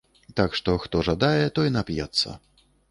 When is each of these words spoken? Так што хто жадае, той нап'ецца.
Так 0.39 0.57
што 0.61 0.75
хто 0.85 1.03
жадае, 1.11 1.45
той 1.59 1.73
нап'ецца. 1.77 2.37